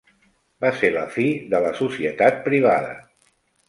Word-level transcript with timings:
Va 0.65 0.71
ser 0.79 0.91
la 0.95 1.03
fi 1.17 1.27
de 1.53 1.63
la 1.69 1.77
societat 1.83 2.45
privada. 2.51 3.01